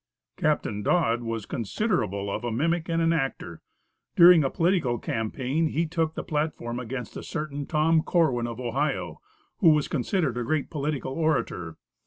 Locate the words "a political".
4.43-4.97